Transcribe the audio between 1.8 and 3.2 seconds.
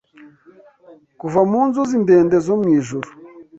ndende zo mwijuru